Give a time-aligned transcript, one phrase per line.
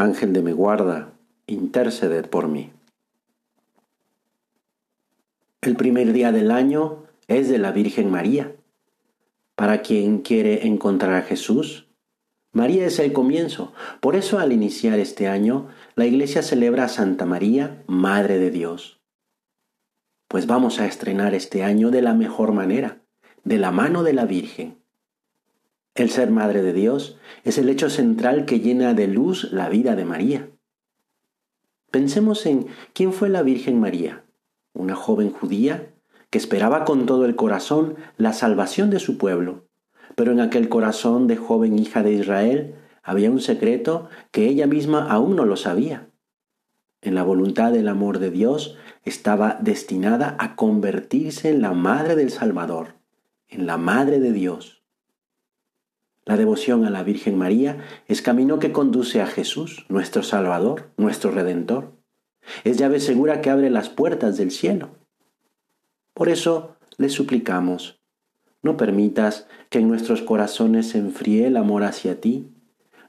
[0.00, 1.12] Ángel de mi guarda,
[1.48, 2.70] interceded por mí.
[5.60, 8.54] El primer día del año es de la Virgen María.
[9.56, 11.88] Para quien quiere encontrar a Jesús,
[12.52, 13.72] María es el comienzo.
[14.00, 15.66] Por eso al iniciar este año,
[15.96, 19.00] la Iglesia celebra a Santa María, Madre de Dios.
[20.28, 23.02] Pues vamos a estrenar este año de la mejor manera,
[23.42, 24.78] de la mano de la Virgen.
[25.98, 29.96] El ser Madre de Dios es el hecho central que llena de luz la vida
[29.96, 30.48] de María.
[31.90, 34.22] Pensemos en quién fue la Virgen María,
[34.74, 35.92] una joven judía
[36.30, 39.66] que esperaba con todo el corazón la salvación de su pueblo,
[40.14, 45.10] pero en aquel corazón de joven hija de Israel había un secreto que ella misma
[45.10, 46.10] aún no lo sabía.
[47.02, 52.30] En la voluntad del amor de Dios estaba destinada a convertirse en la madre del
[52.30, 52.94] Salvador,
[53.48, 54.77] en la madre de Dios.
[56.28, 61.30] La devoción a la Virgen María es camino que conduce a Jesús, nuestro Salvador, nuestro
[61.30, 61.94] Redentor.
[62.64, 64.90] Es llave segura que abre las puertas del cielo.
[66.12, 68.02] Por eso le suplicamos,
[68.62, 72.50] no permitas que en nuestros corazones se enfríe el amor hacia ti.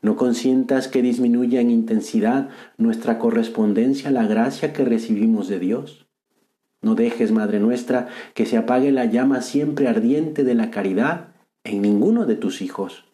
[0.00, 6.06] No consientas que disminuya en intensidad nuestra correspondencia a la gracia que recibimos de Dios.
[6.82, 11.30] No dejes, Madre nuestra, que se apague la llama siempre ardiente de la caridad
[11.64, 13.07] en ninguno de tus hijos.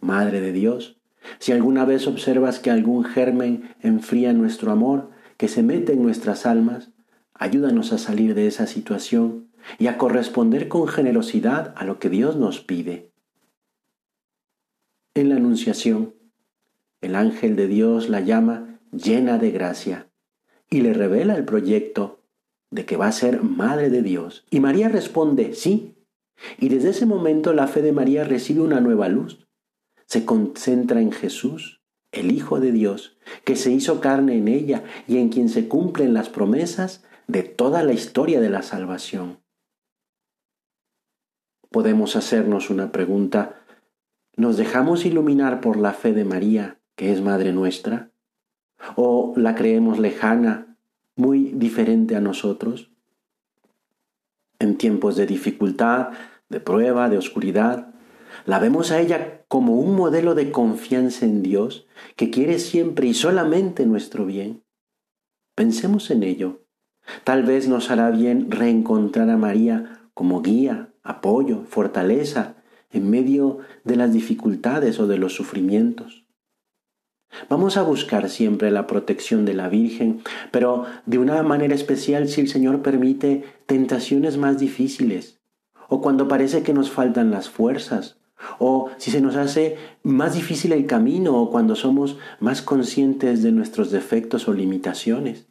[0.00, 0.98] Madre de Dios,
[1.38, 6.46] si alguna vez observas que algún germen enfría nuestro amor, que se mete en nuestras
[6.46, 6.90] almas,
[7.34, 12.36] ayúdanos a salir de esa situación y a corresponder con generosidad a lo que Dios
[12.36, 13.12] nos pide.
[15.14, 16.14] En la Anunciación,
[17.00, 20.10] el ángel de Dios la llama llena de gracia
[20.70, 22.22] y le revela el proyecto
[22.70, 24.46] de que va a ser madre de Dios.
[24.50, 25.96] Y María responde, sí.
[26.58, 29.47] Y desde ese momento la fe de María recibe una nueva luz
[30.08, 31.82] se concentra en Jesús,
[32.12, 36.14] el Hijo de Dios, que se hizo carne en ella y en quien se cumplen
[36.14, 39.40] las promesas de toda la historia de la salvación.
[41.70, 43.60] Podemos hacernos una pregunta.
[44.34, 48.10] ¿Nos dejamos iluminar por la fe de María, que es Madre nuestra?
[48.96, 50.78] ¿O la creemos lejana,
[51.16, 52.90] muy diferente a nosotros?
[54.58, 56.12] En tiempos de dificultad,
[56.48, 57.92] de prueba, de oscuridad,
[58.44, 63.14] la vemos a ella como un modelo de confianza en Dios que quiere siempre y
[63.14, 64.62] solamente nuestro bien.
[65.54, 66.64] Pensemos en ello.
[67.24, 72.56] Tal vez nos hará bien reencontrar a María como guía, apoyo, fortaleza
[72.90, 76.26] en medio de las dificultades o de los sufrimientos.
[77.48, 82.40] Vamos a buscar siempre la protección de la Virgen, pero de una manera especial si
[82.40, 85.40] el Señor permite tentaciones más difíciles,
[85.88, 88.17] o cuando parece que nos faltan las fuerzas,
[88.58, 93.52] o si se nos hace más difícil el camino o cuando somos más conscientes de
[93.52, 95.46] nuestros defectos o limitaciones.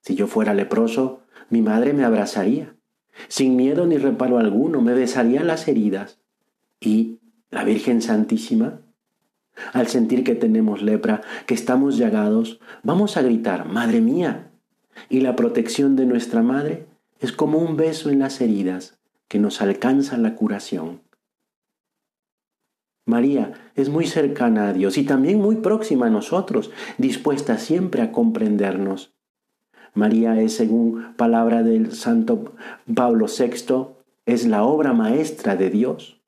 [0.00, 2.76] Si yo fuera leproso, mi madre me abrazaría,
[3.28, 6.20] sin miedo ni reparo alguno, me besaría las heridas.
[6.80, 7.18] Y
[7.50, 8.82] la Virgen Santísima,
[9.72, 14.52] al sentir que tenemos lepra, que estamos llagados, vamos a gritar, Madre mía.
[15.08, 16.86] Y la protección de nuestra Madre
[17.20, 18.95] es como un beso en las heridas
[19.28, 21.02] que nos alcanza la curación.
[23.06, 28.10] María es muy cercana a Dios y también muy próxima a nosotros, dispuesta siempre a
[28.10, 29.14] comprendernos.
[29.94, 32.56] María es, según palabra del santo
[32.92, 33.94] Pablo VI,
[34.26, 36.20] es la obra maestra de Dios.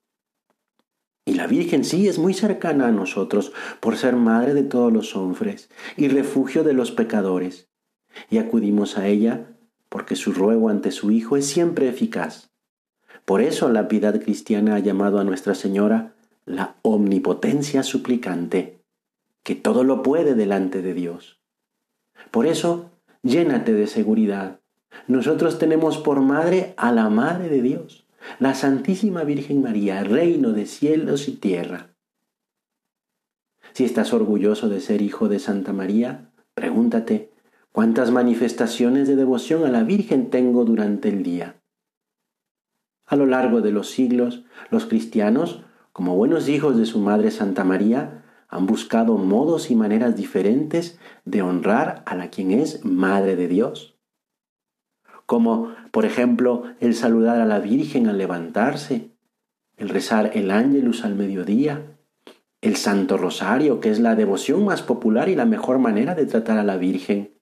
[1.27, 5.15] Y la Virgen sí es muy cercana a nosotros por ser madre de todos los
[5.17, 7.69] hombres y refugio de los pecadores.
[8.31, 9.55] Y acudimos a ella
[9.91, 12.51] porque su ruego ante su Hijo es siempre eficaz.
[13.29, 16.15] Por eso la piedad cristiana ha llamado a Nuestra Señora
[16.47, 18.81] la omnipotencia suplicante,
[19.43, 21.39] que todo lo puede delante de Dios.
[22.31, 22.91] Por eso,
[23.23, 24.61] llénate de seguridad.
[25.09, 28.07] Nosotros tenemos por madre a la Madre de Dios,
[28.39, 31.91] la Santísima Virgen María, reino de cielos y tierra.
[33.75, 37.31] Si estás orgulloso de ser hijo de Santa María, pregúntate,
[37.73, 41.58] ¿cuántas manifestaciones de devoción a la Virgen tengo durante el día?
[43.09, 47.65] A lo largo de los siglos, los cristianos, como buenos hijos de su Madre Santa
[47.65, 53.49] María, han buscado modos y maneras diferentes de honrar a la quien es Madre de
[53.49, 53.99] Dios.
[55.25, 59.17] Como, por ejemplo, el saludar a la Virgen al levantarse,
[59.77, 61.99] el rezar el ángelus al mediodía,
[62.61, 66.59] el Santo Rosario, que es la devoción más popular y la mejor manera de tratar
[66.59, 67.38] a la Virgen,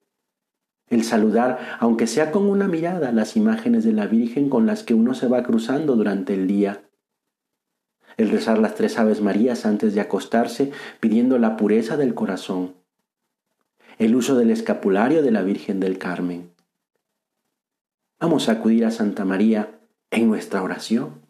[0.88, 4.94] el saludar, aunque sea con una mirada, las imágenes de la Virgen con las que
[4.94, 6.82] uno se va cruzando durante el día,
[8.16, 12.74] el rezar las tres Aves Marías antes de acostarse pidiendo la pureza del corazón,
[13.98, 16.50] el uso del escapulario de la Virgen del Carmen.
[18.18, 19.78] Vamos a acudir a Santa María
[20.10, 21.20] en nuestra oración.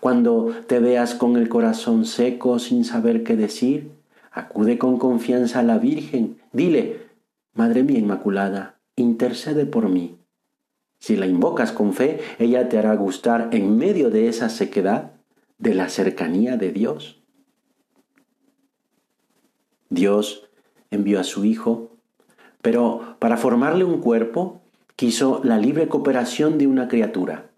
[0.00, 3.90] Cuando te veas con el corazón seco sin saber qué decir,
[4.30, 6.38] acude con confianza a la Virgen.
[6.52, 7.03] Dile,
[7.54, 10.18] Madre mía Inmaculada, intercede por mí.
[10.98, 15.12] Si la invocas con fe, ella te hará gustar en medio de esa sequedad
[15.58, 17.22] de la cercanía de Dios.
[19.88, 20.48] Dios
[20.90, 21.96] envió a su Hijo,
[22.60, 24.62] pero para formarle un cuerpo
[24.96, 27.50] quiso la libre cooperación de una criatura.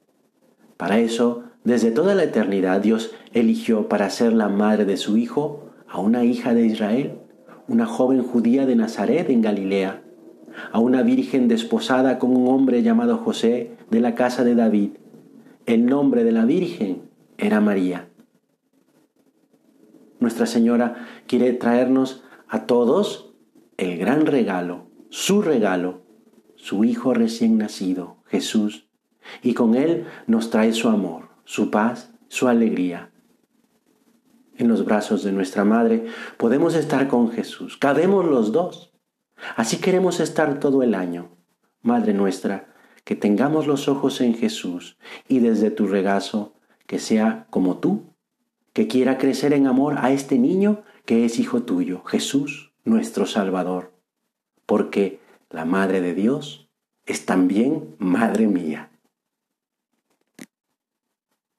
[0.77, 5.71] Para eso, desde toda la eternidad, Dios eligió para ser la madre de su Hijo
[5.89, 7.21] a una hija de Israel,
[7.69, 10.03] una joven judía de Nazaret en Galilea,
[10.73, 14.91] a una virgen desposada con un hombre llamado José de la casa de David.
[15.67, 17.03] El nombre de la virgen
[17.39, 18.09] era María.
[20.21, 23.35] Nuestra Señora quiere traernos a todos
[23.77, 26.03] el gran regalo, su regalo,
[26.55, 28.89] su Hijo recién nacido, Jesús,
[29.43, 33.11] y con Él nos trae su amor, su paz, su alegría.
[34.59, 36.07] En los brazos de nuestra Madre
[36.37, 38.93] podemos estar con Jesús, cabemos los dos.
[39.57, 41.29] Así queremos estar todo el año.
[41.83, 42.75] Madre nuestra,
[43.05, 44.99] que tengamos los ojos en Jesús
[45.29, 46.55] y desde tu regazo
[46.87, 48.15] que sea como tú,
[48.73, 53.93] que quiera crecer en amor a este niño que es hijo tuyo, Jesús, nuestro Salvador,
[54.67, 55.21] porque
[55.51, 56.69] la Madre de Dios
[57.05, 58.91] es también Madre mía.